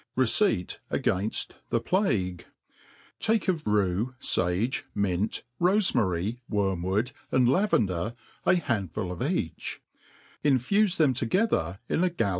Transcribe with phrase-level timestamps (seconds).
[0.15, 2.45] Receipt again Jl the Plague^
[3.19, 9.79] TAKE of rue, fage, mint, rofemary, wormwood, and la« vender, a bandful of each
[10.45, 12.29] ^ iofufe them together in a gallon of M.